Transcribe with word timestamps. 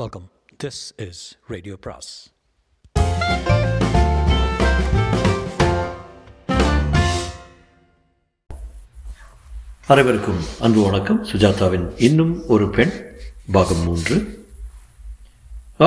Welcome 0.00 0.26
this 0.62 0.78
is 1.06 1.18
radio 1.52 1.74
பிராஸ் 1.84 2.10
அனைவருக்கும் 9.86 10.40
அன்பு 10.60 10.80
வணக்கம். 10.86 11.20
சுஜாதாவின் 11.24 11.86
இன்னும் 11.96 12.32
ஒரு 12.46 12.68
பெண் 12.76 12.94
பாகம் 13.56 13.82
மூன்று. 13.86 14.16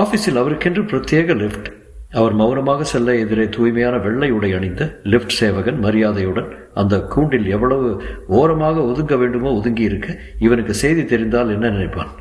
ஆஃபீஸில் 0.02 0.40
அவருக்கென்று 0.42 0.84
பிரத்யேக 0.84 1.38
லிஃப்ட். 1.42 1.70
அவர் 2.12 2.34
மௌனமாக 2.42 2.84
செல்ல 2.84 3.16
எதிரே 3.24 3.48
தூய்மையான 3.50 3.96
வெள்ளை 3.98 4.32
உடை 4.32 4.54
அணிந்த 4.54 5.02
லிஃப்ட் 5.14 5.38
சேவகன் 5.40 5.80
மரியாதையுடன் 5.80 6.50
அந்த 6.74 7.02
கூண்டில் 7.16 7.48
எவ்வளவு 7.56 7.90
ஓரமாக 8.28 8.86
ஒதுங்க 8.92 9.18
வேண்டுமோ 9.24 9.52
ஒதுங்கி 9.62 9.84
இருக்க 9.84 10.20
இவனுக்கு 10.40 10.76
செய்தி 10.84 11.06
தெரிந்தால் 11.06 11.50
என்ன 11.50 11.70
நினைப்பான்? 11.70 12.14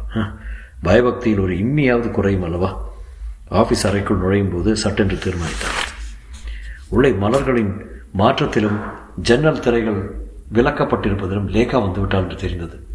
பயபக்தியில் 0.85 1.41
ஒரு 1.41 1.55
இம்மியாவது 1.55 2.11
குறையும் 2.11 2.43
அல்லவா? 2.43 2.89
ஆஃபீஸ் 3.51 3.87
அறைக்குள் 3.87 4.17
நுழையும் 4.17 4.53
போது 4.53 4.77
சட்டென்று 4.77 5.19
தீர்மானித்தார். 5.19 5.83
உள்ளே 6.89 7.11
மலர்களின் 7.11 7.87
மாற்றத்திலும் 8.19 8.79
ஜன்னல் 9.17 9.61
திரைகள் 9.61 10.15
விலக்கப்பட்டிருப்பதிலும் 10.55 11.49
லேகா 11.49 11.77
வந்துவிட்டாள் 11.83 12.23
என்று 12.23 12.37
தெரிந்தது. 12.37 12.87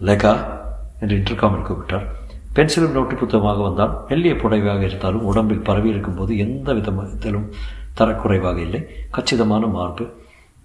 லேகா? 0.00 0.58
என்று 1.00 1.16
இன்டர்காமில் 1.16 1.66
கூப்பிட்டார் 1.66 2.06
பென்சிலும் 2.52 2.92
நோட்டு 2.92 3.14
புத்தகமாக 3.14 3.62
வந்தால் 3.62 4.04
மெல்லிய 4.08 4.34
புடைவாக 4.34 4.82
இருந்தாலும் 4.82 5.24
உடம்பில் 5.24 5.58
பரவி 5.58 5.88
இருக்கும் 5.88 6.14
போது 6.14 6.38
எந்த 6.38 6.72
விதத்திலும் 6.72 7.52
தரக்குறைவாக 7.96 8.58
இல்லை. 8.58 8.86
கச்சிதமான 9.10 9.66
மார்பு. 9.66 10.10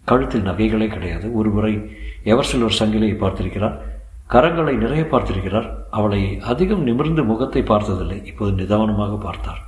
கழுத்தில் 0.03 0.41
நகைகளே 0.41 0.87
கிடையாது. 0.87 1.35
ஒரு 1.35 1.49
முறை 1.49 1.97
எவர் 2.23 2.45
ஒரு 2.55 2.71
சங்கிலியை 2.79 3.15
பார்த்திருக்கிறார். 3.15 3.94
கரங்களை 4.29 4.73
நிறைய 4.75 5.03
பார்த்திருக்கிறார். 5.03 5.69
அவளை 5.89 6.39
அதிகம் 6.39 6.83
நிமிர்ந்து 6.83 7.23
முகத்தை 7.23 7.63
பார்த்ததில்லை. 7.63 8.25
இப்போது 8.25 8.51
நிதானமாக 8.51 9.15
பார்த்தார். 9.15 9.61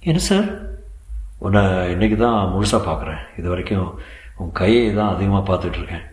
என்ன 0.00 0.18
சார்? 0.18 0.48
உன்னை 1.38 1.62
இன்னைக்கு 1.90 2.16
தான் 2.16 2.50
முழுசாக 2.52 2.82
பார்க்குறேன். 2.88 3.22
இது 3.36 3.48
வரைக்கும் 3.48 3.98
உன் 4.36 4.52
கையை 4.52 4.94
தான் 4.94 5.14
அதிகமாக 5.14 5.44
பார்த்துட்ருக்கேன். 5.50 6.04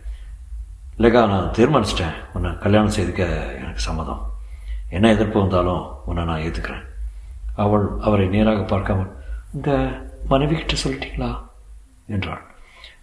இல்லைக்கா 0.96 1.26
நான் 1.26 1.52
தீர்மானிச்சிட்டேன். 1.58 2.16
உன்னை 2.34 2.50
கல்யாணம் 2.58 2.96
செய்துக்க 2.96 3.22
எனக்கு 3.60 3.78
சம்மதம். 3.78 4.22
என்ன 4.88 5.10
எதிர்ப்பு 5.10 5.38
வந்தாலும் 5.40 5.84
உன்னை 6.06 6.24
நான் 6.24 6.42
ஏற்றுக்கிறேன் 6.46 6.86
அவள் 7.56 7.86
அவரை 8.00 8.26
நேராக 8.28 8.62
பார்க்காமல் 8.62 9.12
உங்கள் 9.52 10.08
மனைவிக்கிட்ட 10.30 10.74
சொல்லிட்டீங்களா? 10.84 11.30
என்றாள். 12.06 12.42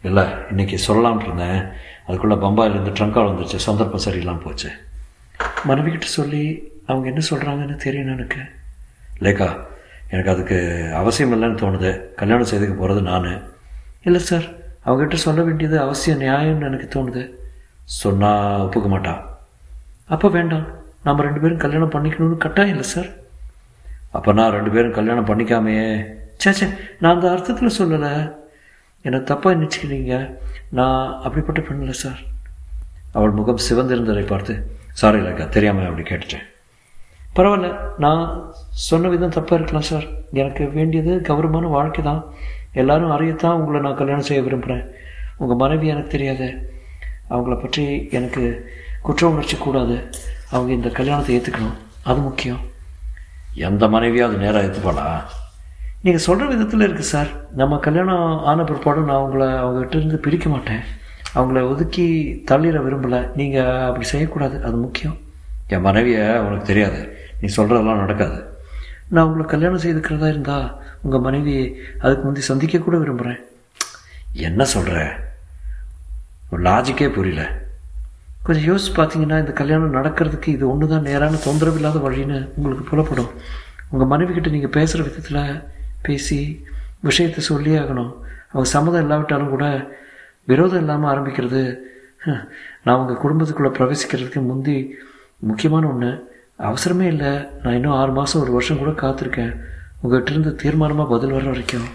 இல்லை 0.01 0.23
இன்னைக்கு 0.49 0.77
சொல்லலாம்னு 0.87 1.23
இருந்தேன். 1.23 1.61
அதுக்குள்ளே 2.07 2.35
பம்பாயிலேருந்து 2.35 2.97
ட்ரங்கால் 2.99 3.29
வந்துருச்சு. 3.29 3.55
சந்தர்ப்பம் 3.55 4.05
சரியில்லாமல் 4.05 4.45
போச்சு. 4.45 4.69
மனைவி 5.63 5.89
கிட்ட 5.89 6.05
சொல்லி 6.05 6.71
அவங்க 6.85 7.07
என்ன 7.07 7.21
சொல்கிறாங்கன்னு 7.29 7.75
தெரியும் 7.75 8.07
எனக்கு. 8.07 8.37
லேக்கா 9.19 9.57
எனக்கு 10.09 10.29
அதுக்கு 10.29 10.89
அவசியம் 10.93 11.31
இல்லைன்னு 11.33 11.59
தோணுது. 11.59 12.13
கல்யாணம் 12.15 12.45
செய்துக்க 12.45 12.73
போகிறது 12.73 13.01
நான். 13.01 13.41
இல்லை 14.01 14.19
சார் 14.19 14.43
அவங்ககிட்ட 14.85 15.13
சொல்ல 15.13 15.41
வேண்டியது 15.41 15.79
அவசியம் 15.79 16.21
நியாயம்னு 16.21 16.63
எனக்கு 16.63 16.99
தோணுது. 16.99 17.29
சொன்னால் 17.83 18.59
ஒப்புக்க 18.59 18.97
மாட்டா. 18.97 19.23
அப்போ 20.05 20.29
வேண்டாம். 20.29 20.67
நம்ம 21.03 21.21
ரெண்டு 21.21 21.39
பேரும் 21.39 21.57
கல்யாணம் 21.57 21.91
பண்ணிக்கணும்னு 21.91 22.37
கட்டாயம் 22.37 22.69
இல்லை 22.69 22.89
சார். 22.89 23.05
அப்போ 24.11 24.33
நான் 24.33 24.51
ரெண்டு 24.51 24.69
பேரும் 24.69 24.93
கல்யாணம் 24.93 25.25
பண்ணிக்காமையே. 25.25 26.05
சே 26.37 26.51
சே 26.51 26.67
நான் 26.99 27.15
அந்த 27.15 27.31
அர்த்தத்தில் 27.31 27.77
சொல்லலை. 27.77 28.33
என்னை 29.01 29.19
தப்பாக 29.19 29.57
நினச்சிக்கிறீங்க. 29.57 30.35
நான் 30.69 31.21
அப்படிப்பட்ட 31.23 31.61
பெண் 31.61 31.79
இல்லை 31.79 31.93
சார். 31.93 32.19
அவள் 33.11 33.29
முகம் 33.29 33.59
சிவந்திருந்ததை 33.69 34.25
பார்த்து 34.25 34.75
சாரி 34.99 35.17
இல்லைக்கா 35.21 35.45
தெரியாமல் 35.55 35.87
அப்படி 35.89 36.03
கேட்டுட்டேன். 36.09 36.45
பரவாயில்ல 37.37 37.67
நான் 38.03 38.23
சொன்ன 38.89 39.09
விதம் 39.13 39.33
தப்பாக 39.35 39.57
இருக்கலாம் 39.59 39.89
சார் 39.89 40.05
எனக்கு 40.41 40.63
வேண்டியது 40.77 41.13
கௌரவமான 41.27 41.69
வாழ்க்கை 41.75 42.03
தான். 42.07 42.21
எல்லாரும் 42.81 43.13
அறியத்தான் 43.15 43.59
உங்களை 43.59 43.79
நான் 43.85 43.99
கல்யாணம் 43.99 44.27
செய்ய 44.29 44.41
விரும்புகிறேன் 44.45 44.85
உங்கள் 45.41 45.61
மனைவி 45.63 45.91
எனக்கு 45.93 46.13
தெரியாது. 46.15 46.47
அவங்கள 47.33 47.55
பற்றி 47.63 47.83
எனக்கு 48.19 48.43
குற்ற 49.05 49.23
உணர்ச்சி 49.33 49.57
கூடாது. 49.57 49.95
அவங்க 50.53 50.71
இந்த 50.79 50.89
கல்யாணத்தை 50.99 51.33
ஏற்றுக்கணும் 51.37 51.77
அது 52.09 52.19
முக்கியம். 52.27 52.61
எந்த 53.67 53.83
மனைவியாவது 53.95 54.43
நேராக 54.43 54.65
ஏற்றுப்பாளா 54.67 55.07
நீங்கள் 56.05 56.25
சொல்கிற 56.25 56.47
விதத்தில் 56.51 56.85
இருக்குது 56.85 57.11
சார் 57.13 57.29
நம்ம 57.61 57.77
கல்யாணம் 57.85 58.25
ஆன 58.49 58.63
பிற்பாடும் 58.69 59.09
நான் 59.11 59.23
உங்களை 59.25 59.47
அவங்ககிட்ட 59.61 59.95
இருந்து 59.99 60.17
பிரிக்க 60.25 60.47
மாட்டேன். 60.53 60.83
அவங்கள 61.37 61.61
ஒதுக்கி 61.71 62.07
தள்ளிட 62.51 62.77
விரும்பலை. 62.85 63.21
நீங்கள் 63.39 63.85
அப்படி 63.87 64.05
செய்யக்கூடாது. 64.13 64.55
அது 64.67 64.75
முக்கியம். 64.85 65.17
என் 65.73 65.85
மனைவியை 65.87 66.25
உனக்கு 66.45 66.69
தெரியாது. 66.71 66.99
நீ 67.41 67.47
சொல்கிறதெல்லாம் 67.55 68.03
நடக்காது. 68.03 68.37
நான் 69.15 69.27
உங்களை 69.27 69.45
கல்யாணம் 69.49 69.83
செய்துக்கிறதா 69.83 70.29
இருந்தா 70.33 70.57
உங்கள் 71.01 71.23
மனைவி 71.27 71.55
அதுக்கு 72.03 72.23
முந்தி 72.25 72.41
சந்திக்க 72.49 72.77
கூட 72.77 72.97
விரும்புகிறேன் 72.97 73.41
என்ன 74.47 74.61
சொல்கிற 74.73 74.97
லாஜிக்கே 76.65 77.07
புரியல. 77.13 77.43
கொஞ்சம் 78.47 78.67
யோசிச்சு 78.69 78.91
பார்த்தீங்கன்னா 78.97 79.37
இந்த 79.43 79.53
கல்யாணம் 79.59 79.95
நடக்கிறதுக்கு 79.97 80.49
இது 80.55 80.65
ஒன்று 80.71 80.87
தான் 80.91 81.07
நேரான 81.09 81.39
தொந்தரவு 81.45 81.77
இல்லாத 81.79 81.99
வழின்னு 82.05 82.37
உங்களுக்கு 82.57 82.83
புலப்படும். 82.89 83.31
உங்கள் 83.91 84.11
மனைவி 84.11 84.33
கிட்ட 84.33 84.49
நீங்கள் 84.55 84.75
பேசுகிற 84.77 85.05
விதத்தில் 85.07 85.61
பேசி 86.07 86.39
விஷயத்தை 87.07 87.41
சொல்லியே 87.49 87.77
ஆகணும். 87.83 88.13
அவங்க 88.51 88.69
சம்மதம் 88.75 89.03
இல்லாவிட்டாலும் 89.05 89.53
கூட 89.55 89.65
விரோதம் 90.47 90.79
இல்லாமல் 90.79 91.11
ஆரம்பிக்கிறது. 91.11 91.75
நான் 92.83 92.99
உங்கள் 92.99 93.21
குடும்பத்துக்குள்ளே 93.23 93.71
பிரவேசிக்கிறதுக்கு 93.77 94.41
முந்தி 94.41 94.95
முக்கியமான 95.39 95.87
ஒன்று 95.87 96.11
அவசரமே 96.59 97.07
இல்லை. 97.13 97.31
நான் 97.63 97.73
இன்னும் 97.73 97.91
ஆறு 97.91 98.11
மாதம் 98.11 98.41
ஒரு 98.41 98.51
வருஷம் 98.51 98.77
கூட 98.77 98.91
காத்திருக்கேன். 98.91 99.59
உங்கள்கிட்ட 100.03 100.29
இருந்து 100.29 100.55
தீர்மானமாக 100.63 101.09
பதில் 101.09 101.31
வர 101.31 101.43
வரைக்கும். 101.43 101.87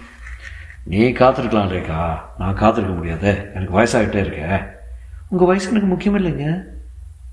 நீ 0.84 1.00
காத்திருக்கலாம் 1.08 1.72
ரேக்கா 1.72 2.18
நான் 2.38 2.54
காத்திருக்க 2.54 2.94
முடியாது. 2.94 3.50
எனக்கு 3.54 3.74
வயசாகிட்டே 3.80 4.14
இருக்க. 4.14 4.80
உங்கள் 5.28 5.46
வயசு 5.46 5.68
எனக்கு 5.68 5.86
முக்கியம் 5.86 6.18
இல்லைங்க. 6.18 6.64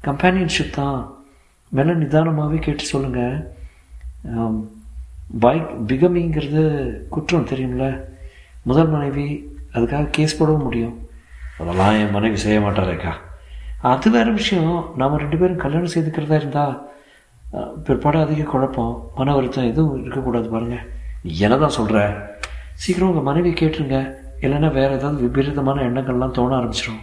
கம்பேனியன்ஷிப் 0.03 0.75
தான். 0.79 1.13
மேலே 1.69 1.91
நிதானமாகவே 1.91 2.61
கேட்டு 2.61 2.83
சொல்லுங்கள் 2.83 3.47
பைக் 5.39 5.69
பிகமிங்கிறது 5.87 6.63
குற்றம் 7.09 7.47
தெரியும்ல. 7.47 8.03
முதல் 8.61 8.89
மனைவி 8.89 9.27
அதுக்காக 9.73 10.07
கேஸ் 10.09 10.37
போடவும் 10.37 10.63
முடியும். 10.63 11.08
அதெல்லாம் 11.59 11.97
என் 12.01 12.15
மனைவி 12.17 12.37
செய்ய 12.45 12.59
மாட்டாரேக்கா 12.65 13.13
அது 13.91 14.07
வேறு 14.15 14.31
விஷயம். 14.39 14.71
நாம் 14.99 15.19
ரெண்டு 15.23 15.37
பேரும் 15.41 15.61
கல்யாணம் 15.63 15.93
செய்துக்கிறதா 15.93 16.39
இருந்தால் 16.41 16.73
பிற்பாடு 17.85 18.17
அதிக 18.25 18.47
குழப்பம் 18.51 18.95
மன 19.17 19.33
வருத்தம் 19.35 19.69
எதுவும் 19.71 20.01
இருக்கக்கூடாது 20.03 20.47
பாருங்கள் 20.53 20.85
என்ன 21.45 21.57
தான் 21.63 21.77
சொல்கிற 21.77 21.99
சீக்கிரம் 22.83 23.09
உங்கள் 23.11 23.27
மனைவி 23.29 23.51
கேட்டுருங்க. 23.51 23.99
இல்லைன்னா 24.45 24.69
வேறு 24.77 24.97
ஏதாவது 24.97 25.23
விபரீதமான 25.25 25.77
எண்ணங்கள்லாம் 25.89 26.35
தோண 26.37 26.51
ஆரம்பிச்சிடும் 26.59 27.01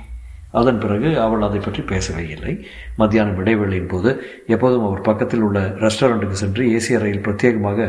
அதன் 0.58 0.82
பிறகு 0.82 1.08
அவள் 1.24 1.46
அதை 1.46 1.58
பற்றி 1.60 1.82
பேசவே 1.90 2.24
இல்லை 2.34 2.52
மத்தியானம் 3.00 3.40
இடைவேளையின் 3.42 3.90
போது 3.90 4.10
எப்போதும் 4.54 4.86
அவர் 4.88 5.02
பக்கத்தில் 5.08 5.44
உள்ள 5.46 5.60
ரெஸ்டாரண்ட்டுக்கு 5.84 6.42
சென்று 6.42 6.64
ஏசி 6.76 6.96
அறையில் 6.98 7.24
பிரத்யேகமாக 7.26 7.88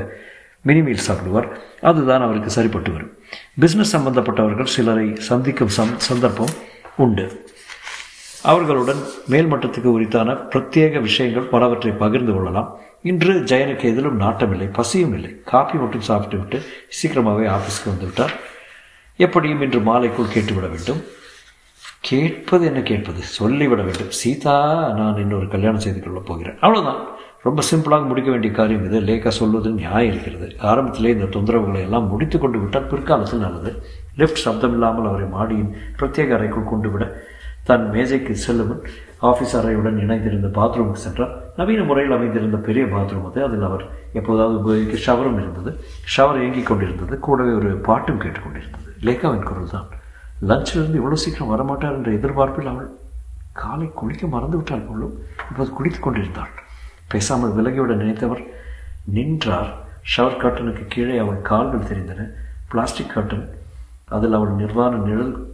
மினி 0.67 0.81
மீல் 0.81 1.05
சாப்பிடுவார். 1.07 1.49
அதுதான் 1.81 2.21
அவருக்கு 2.21 2.49
சரிப்பட்டு 2.49 2.91
வரும். 2.91 3.13
பிஸ்னஸ் 3.61 3.93
சம்பந்தப்பட்டவர்கள் 3.95 4.73
சிலரை 4.75 5.07
சந்திக்கும் 5.29 5.75
சம் 5.77 5.99
சந்தர்ப்பம் 5.99 6.53
உண்டு. 6.95 7.25
அவர்களுடன் 8.43 9.01
மேல்மட்டத்துக்கு 9.29 9.93
உரித்தான 9.95 10.33
பிரத்யேக 10.33 11.01
விஷயங்கள் 11.01 11.51
பலவற்றை 11.53 11.91
பகிர்ந்து 11.91 12.33
கொள்ளலாம். 12.33 12.69
இன்று 13.01 13.33
ஜெயனுக்கு 13.33 13.83
எதிலும் 13.91 14.19
நாட்டமில்லை 14.21 14.73
பசியும் 14.73 15.13
இல்லை. 15.13 15.31
காப்பி 15.45 15.77
மட்டும் 15.77 16.07
சாப்பிட்டு 16.09 16.37
விட்டு 16.37 16.59
சீக்கிரமாகவே 16.89 17.47
ஆஃபீஸ்க்கு 17.47 17.91
வந்து 17.91 18.05
விட்டார் 18.05 18.33
எப்படியும் 19.17 19.61
இன்று 19.61 19.79
மாலைக்குள் 19.79 20.33
கேட்டுவிட 20.33 20.67
வேண்டும். 20.67 21.01
கேட்பது 21.99 22.65
என்ன 22.65 22.79
கேட்பது? 22.79 23.21
சொல்லிவிட 23.21 23.81
வேண்டும். 23.81 24.11
சீதா 24.11 24.55
நான் 24.97 25.17
இன்னொரு 25.17 25.47
கல்யாணம் 25.47 25.79
செய்து 25.79 25.99
கொள்ளப் 25.99 26.25
போகிறேன். 26.25 26.57
அவ்வளோதான் 26.61 27.03
ரொம்ப 27.47 27.61
சிம்பிளாக 27.71 28.07
முடிக்க 28.09 28.29
வேண்டிய 28.33 28.51
காரியம் 28.59 28.85
இது. 28.87 28.99
லேக்கா 29.09 29.31
சொல்வது 29.39 29.69
நியாயம் 29.79 30.11
இருக்கிறது. 30.13 30.47
ஆரம்பத்திலே 30.69 31.09
இந்த 31.15 31.27
தொந்தரவுகளை 31.35 31.81
எல்லாம் 31.87 32.07
முடித்து 32.11 32.37
கொண்டு 32.43 32.59
விட்டால் 32.59 32.89
பிற்காலத்தில் 32.91 33.45
நல்லது. 33.45 33.71
லிஃப்ட் 34.19 34.43
சப்தம் 34.45 34.75
இல்லாமல் 34.75 35.09
அவரை 35.09 35.27
மாடியின் 35.35 35.71
பிரத்யேக 35.99 36.31
அறைக்குள் 36.37 36.71
கொண்டு 36.71 36.89
விட. 36.91 37.05
தன் 37.69 37.85
மேஜைக்கு 37.93 38.33
செல்லும் 38.43 38.73
ஆஃபீஸ் 39.29 39.55
அறையுடன் 39.59 39.97
இணைந்திருந்த 40.03 40.49
பாத்ரூமுக்கு 40.57 41.03
சென்றார். 41.05 41.33
நவீன 41.57 41.81
முறையில் 41.89 42.15
அமைந்திருந்த 42.17 42.57
பெரிய 42.67 42.83
பாத்ரூம் 42.93 43.25
அது. 43.29 43.39
அதில் 43.47 43.65
அவர் 43.69 43.83
எப்போதாவது 44.19 44.57
உபயோகிக்க 44.61 45.01
ஷவரும் 45.05 45.39
இருந்தது. 45.43 45.71
ஷவர் 46.15 46.39
இயங்கிக் 46.41 46.69
கொண்டிருந்தது. 46.69 47.15
கூடவே 47.27 47.53
ஒரு 47.59 47.71
பாட்டும் 47.87 48.21
கேட்டுக்கொண்டிருந்தது 48.23 48.93
லேக்காவின் 49.07 49.47
குரல் 49.49 49.73
தான். 49.75 49.89
லஞ்சிலிருந்து 50.51 50.99
இவ்வளோ 51.01 51.19
சீக்கிரம் 51.23 51.51
வரமாட்டார் 51.53 51.97
என்ற 51.99 52.11
எதிர்பார்ப்பில் 52.19 52.71
அவள் 52.73 52.89
காலை 53.63 53.89
குளிக்க 53.99 54.27
மறந்து 54.35 54.57
விட்டால் 54.59 54.87
போலும். 54.89 55.15
இப்போது 55.49 55.75
குளித்துக் 55.79 56.07
கொண்டிருந்தாள். 56.07 56.53
பேசாமல் 57.07 57.55
விலகிவிட 57.55 57.95
நினைத்தவர் 57.95 58.41
நின்றார். 59.03 59.73
ஷவர் 60.17 60.41
காட்டனுக்கு 60.41 60.85
கீழே 60.87 61.17
அவள் 61.17 61.41
கால்கள் 61.41 61.79
தெரிந்தன. 61.79 62.29
பிளாஸ்டிக் 62.69 63.13
காட்டன் 63.13 63.49
அதில் 64.05 64.33
அவள் 64.33 64.49
நிர்வாண 64.49 64.95
நிழல் 64.95 65.47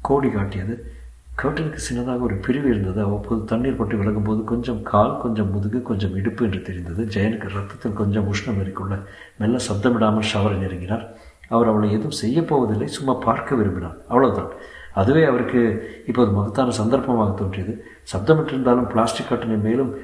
கோடி 0.00 0.30
காட்டியது. 0.30 0.94
கர்டனுக்கு 1.42 1.78
சின்னதாக 1.90 2.20
ஒரு 2.20 2.34
பிரிவு 2.34 2.68
இருந்தது. 2.68 3.00
அவ்வப்போது 3.00 3.44
தண்ணீர் 3.44 3.76
பட்டு 3.76 3.96
விலகும் 3.96 4.22
போது 4.22 4.44
கொஞ்சம் 4.44 4.82
கால் 4.82 5.20
கொஞ்சம் 5.22 5.50
முதுகு 5.50 5.82
கொஞ்சம் 5.82 6.14
இடுப்பு 6.14 6.44
என்று 6.44 6.62
தெரிந்தது. 6.62 7.04
ஜெயனுக்கு 7.04 7.48
ரத்தத்தில் 7.48 7.92
கொஞ்சம் 7.92 8.34
உஷ்ணம் 8.34 8.60
இருக்குள்ள 8.60 8.98
மெல்ல 9.36 9.56
சப்தமிடாமல் 9.56 10.22
ஷவரை 10.34 10.56
நெருங்கினார். 10.58 11.08
அவர் 11.48 11.66
அவளை 11.66 11.90
எதுவும் 11.90 12.10
செய்யப் 12.10 12.48
போவதில்லை 12.48 12.86
சும்மா 12.86 13.14
பார்க்க 13.14 13.54
விரும்பினார். 13.54 13.96
அவ்வளவுதான். 14.08 14.48
அதுவே 14.92 15.24
அவருக்கு 15.24 15.60
இப்போது 16.06 16.30
மகத்தான 16.30 16.70
சந்தர்ப்பமாக 16.70 17.34
தோன்றியது. 17.34 17.86
சப்தமிட்டிருந்தாலும் 18.12 18.88
பிளாஸ்டிக் 18.88 19.28
கட்டனின் 19.28 19.60
மேலும் 19.60 19.98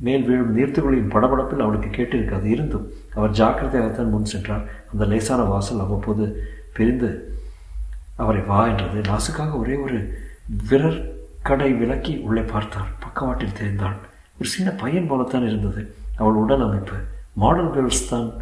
மேல் 0.00 0.24
வீழும் 0.24 0.56
நீர்த்துகளின் 0.56 1.12
படபடப்பில் 1.14 1.64
அவளுக்கு 1.64 1.88
கேட்டிருக்காது. 1.88 2.44
இருந்தும் 2.44 2.86
அவர் 3.14 3.30
ஜாக்கிரதையாகத்தான் 3.30 4.10
முன் 4.10 4.24
சென்றார். 4.24 4.64
அந்த 4.92 5.04
லேசான 5.04 5.42
வாசல் 5.42 5.82
அவ்வப்போது 5.84 6.24
பிரிந்து 6.72 7.10
அவரை 8.16 8.42
வா 8.42 8.66
என்றது. 8.66 9.00
நாசுக்காக 9.10 9.58
ஒரே 9.58 9.74
ஒரு 9.74 9.98
விரற் 10.70 11.00
கடை 11.42 11.72
விலக்கி 11.72 12.16
உள்ளே 12.16 12.40
பார்த்தார். 12.40 12.90
பக்கவாட்டில் 13.00 13.58
தெரிந்தாள். 13.60 13.96
ஒரு 14.38 14.48
சின்ன 14.54 14.70
பையன் 14.70 15.06
போலத்தான் 15.06 15.46
இருந்தது. 15.46 15.94
அவள் 16.16 16.34
உடல் 16.34 16.64
அமைப்பு. 16.68 16.96
மாடல் 17.32 17.72
கேர்ள்ஸ் 17.72 18.08
தான் 18.08 18.32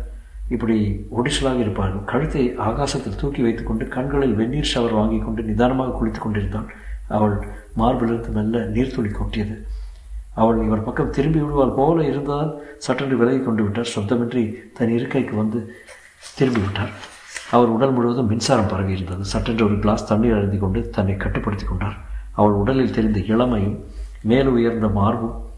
இப்படி 0.48 1.06
ஒடிசலாக 1.16 1.58
இருப்பார்கள். 1.58 2.04
கழுத்தை 2.04 2.54
ஆகாசத்தில் 2.58 3.20
தூக்கி 3.20 3.42
வைத்துக்கொண்டு 3.42 3.88
கண்களில் 3.88 4.34
வெந்நீர் 4.34 4.72
ஷவர் 4.74 4.98
வாங்கி 5.00 5.18
கொண்டு 5.18 5.42
நிதானமாக 5.42 5.96
குளித்துக் 5.98 6.22
கொண்டிருந்தாள் 6.22 6.68
அவள் 7.08 7.36
மார்பிலிருந்து 7.76 8.28
மெல்ல 8.28 8.58
நீர்த்துளி 8.58 9.10
கொட்டியது. 9.10 9.56
அவள் 10.34 10.64
இவர் 10.64 10.84
பக்கம் 10.84 11.10
திரும்பி 11.10 11.38
விடுவாள் 11.38 11.76
போல 11.76 12.04
இருந்ததால் 12.04 12.52
சட்டென்று 12.78 13.16
விலகி 13.16 13.40
கொண்டு 13.40 13.62
விட்டார். 13.62 13.90
சப்தமின்றி 13.96 14.54
தன் 14.74 14.88
இருக்கைக்கு 14.88 15.36
வந்து 15.36 15.74
திரும்பி 16.34 16.60
விட்டார். 16.60 16.92
அவர் 17.50 17.68
உடல் 17.68 17.92
முழுவதும் 17.92 18.26
மின்சாரம் 18.26 18.68
பரவி 18.68 18.92
இருந்தது. 18.92 19.24
சட்டென்று 19.24 19.64
ஒரு 19.64 19.78
கிளாஸ் 19.78 20.08
தண்ணீர் 20.08 20.34
அழுந்தி 20.34 20.58
கொண்டு 20.58 20.90
தன்னை 20.90 21.16
கட்டுப்படுத்தி 21.16 21.64
கொண்டார். 21.64 21.96
அவள் 22.32 22.52
உடலில் 22.52 22.92
தெரிந்த 22.92 23.20
இளமையும் 23.20 23.84
மேல் 24.22 24.46
உயர்ந்த 24.46 24.88
மார்பும் 24.88 25.50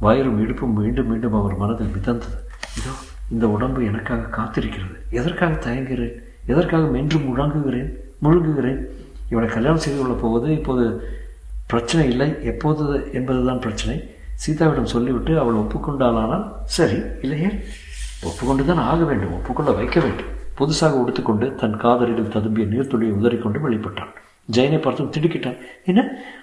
வயிறும் 0.00 0.38
இடுப்பும் 0.40 0.74
மீண்டும் 0.74 1.08
மீண்டும் 1.08 1.34
அவர் 1.34 1.56
மனதில் 1.56 1.86
மிதந்தது. 1.86 2.38
இதோ 2.78 2.90
இந்த 3.30 3.48
உடம்பு 3.48 3.84
எனக்காக 3.84 4.42
காத்திருக்கிறது. 4.42 4.96
எதற்காக 5.10 5.70
தயங்குகிறேன்? 5.70 6.14
எதற்காக 6.46 6.86
மென்று 6.86 7.18
முழங்குகிறேன்? 7.18 7.90
முழுங்குகிறேன்? 8.22 8.80
இவனை 9.30 9.48
கல்யாணம் 9.48 9.78
செய்து 9.78 10.00
கொள்ளப் 10.00 10.22
போவது 10.22 10.52
இப்போது 10.52 11.08
பிரச்சனை 11.74 12.04
இல்லை 12.12 12.28
எப்போது 12.50 12.84
என்பதுதான் 13.18 13.62
பிரச்சனை. 13.64 13.96
சீதாவிடம் 14.42 14.92
சொல்லிவிட்டு 14.94 15.32
அவள் 15.42 15.60
ஒப்புக்கொண்டாளானால் 15.62 16.46
சரி 16.76 16.98
இல்லையே? 17.24 17.50
ஒப்புக்கொண்டு 18.28 18.62
தான் 18.70 18.82
ஆக 18.90 19.00
வேண்டும் 19.04 19.34
ஒப்புக்கொள்ள 19.38 19.70
வைக்க 19.80 19.98
வேண்டும். 20.00 20.30
புதுசாக 20.58 20.98
உடுத்துக்கொண்டு 21.02 21.46
தன் 21.60 21.76
காதலில் 21.76 22.32
ததும்பிய 22.34 22.64
நீர்த்துளியை 22.72 23.12
உதறிக்கொண்டு 23.20 23.58
வெளிப்பட்டான். 23.66 24.12
ஜெயனை 24.56 24.78
பார்த்தும் 24.80 25.12
திடுக்கிட்டான். 25.16 25.58
என்ன? 25.90 26.00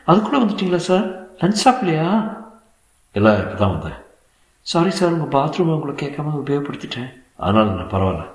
அதுக்குள்ளே 0.10 0.40
வந்துட்டீங்களா 0.44 0.82
சார்? 0.90 1.06
லஞ்ச் 1.42 1.64
சாப்பிடலையா? 1.64 2.08
இல்லை 3.18 3.34
இப்போ 3.44 3.56
தான் 3.62 3.74
வந்தேன் 3.76 4.00
சாரி 4.68 4.92
சார் 4.98 5.14
உங்கள் 5.14 5.34
பாத்ரூம் 5.36 5.72
உங்களை 5.76 5.94
கேட்காம 6.02 6.34
உபயோகப்படுத்திட்டேன். 6.42 7.10
அதனால் 7.36 7.72
என்ன 7.72 7.86
பரவாயில்ல. 7.94 8.26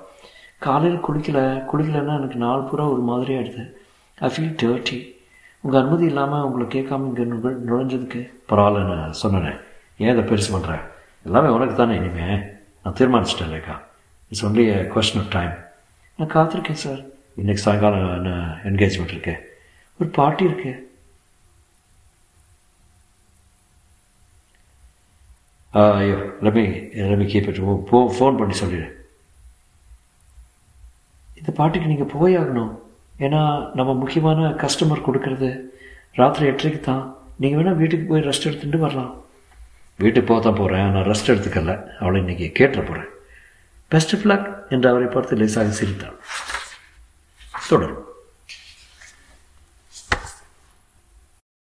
காலையில் 0.65 1.05
குளிக்கல 1.07 1.39
குளிக்கலைன்னா 1.71 2.15
எனக்கு 2.19 2.39
நாள் 2.45 2.67
பூரா 2.69 2.85
ஒரு 2.93 3.03
மாதிரி 3.09 3.33
ஆகிடுது 3.39 3.65
ஐ 4.27 4.29
ஃபீல் 4.35 4.57
டர்ட்டி 4.63 4.97
உங்கள் 5.67 5.81
அனுமதி 5.81 6.05
இல்லாமல் 6.09 6.43
உங்களை 6.47 6.65
கேட்காம 6.73 7.07
இங்கே 7.07 7.23
நுழைஞ்சதுக்கு? 7.69 8.19
பரவாயில்ல 8.49 8.83
நான் 8.89 9.17
சொன்னேன். 9.21 9.57
ஏன் 10.03 10.11
இதை 10.13 10.23
பெருசு 10.29 10.49
பண்ணுறேன் 10.53 10.83
எல்லாமே 11.27 11.49
உனக்கு 11.55 11.75
தானே 11.79 11.95
இனிமே. 11.99 12.27
நான் 12.83 12.95
தீர்மானிச்சிட்டேன் 12.99 13.51
லேக்கா 13.53 13.75
it's 14.29 14.45
only 14.47 14.65
a 14.75 14.77
question 14.93 15.21
of 15.23 15.33
time 15.35 15.53
நான் 16.19 16.31
காத்திருக்கேன் 16.35 16.81
சார். 16.85 17.01
இன்னைக்கு 17.41 17.63
சாயங்காலம் 17.65 18.15
என்ன 18.19 18.31
என்கேஜ்மெண்ட் 18.69 19.13
இருக்கேன் 19.15 19.41
ஒரு 19.99 20.09
பார்ட்டி 20.19 20.49
இருக்கு. 20.49 20.73
ஐயோ 25.73 26.17
லமி 26.47 26.65
லமி 27.11 27.29
கீப் 27.35 27.53
இட் 27.53 27.63
போ 27.93 28.05
ஃபோன் 28.17 28.41
பண்ணி 28.41 28.57
சொல்லிடு. 28.63 28.89
இந்த 31.39 31.51
பாட்டிக்கு 31.61 31.93
நீங்கள் 31.93 32.13
போய் 32.17 32.41
ஆகணும். 32.41 32.73
ஏன்னா 33.25 33.41
நம்ம 33.77 33.91
முக்கியமான 34.01 34.49
கஸ்டமர் 34.63 35.05
கொடுக்கறது 35.07 35.49
ராத்திரி 36.19 36.45
எட்டரைக்கு 36.49 36.81
தான். 36.89 37.03
நீங்கள் 37.41 37.59
வேணால் 37.59 37.79
வீட்டுக்கு 37.81 38.05
போய் 38.09 38.27
ரெஸ்ட் 38.29 38.47
எடுத்துட்டு 38.49 38.79
வரலாம். 38.85 39.13
வீட்டுக்கு 40.03 40.27
போக 40.29 40.41
தான் 40.45 40.59
போகிறேன் 40.59 40.91
நான் 40.95 41.07
ரெஸ்ட் 41.11 41.31
எடுத்துக்கல. 41.33 41.73
அவளை 42.01 42.17
இன்றைக்கி 42.23 42.47
கேட்டுற 42.59 42.81
போகிறேன் 42.89 43.09
பெஸ்ட் 43.91 44.13
ஆஃப் 44.15 44.27
லக் 44.31 44.47
என்று 44.75 44.89
அவரை 44.91 45.07
பார்த்து 45.15 45.39
லேசாக 45.41 45.75
சிரித்தாள் 45.79 46.17
தொடரும். 47.69 48.03